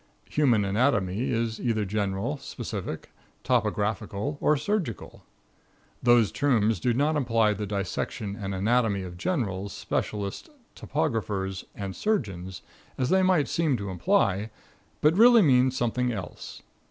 [0.31, 3.11] Human anatomy is either general, specific,
[3.43, 5.23] topographical or surgical.
[6.01, 12.63] Those terms do not imply the dissection and anatomy of generals, specialists, topographers and surgeons,
[12.97, 14.49] as they might seem to imply,
[15.01, 16.63] but really mean something else.